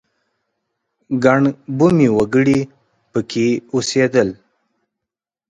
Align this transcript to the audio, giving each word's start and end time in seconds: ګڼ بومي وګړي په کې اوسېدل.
ګڼ 1.23 1.39
بومي 1.77 2.07
وګړي 2.17 2.59
په 3.11 3.19
کې 3.29 3.47
اوسېدل. 3.73 4.29